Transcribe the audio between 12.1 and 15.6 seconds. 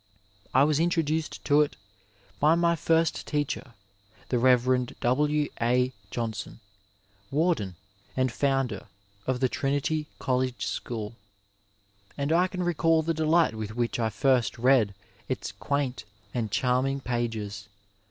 and I can recall the delight with which I first read its